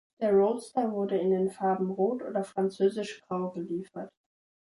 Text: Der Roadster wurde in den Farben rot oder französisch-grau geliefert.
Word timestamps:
Der 0.19 0.31
Roadster 0.33 0.91
wurde 0.91 1.15
in 1.19 1.29
den 1.29 1.51
Farben 1.51 1.91
rot 1.91 2.23
oder 2.23 2.43
französisch-grau 2.43 3.51
geliefert. 3.51 4.09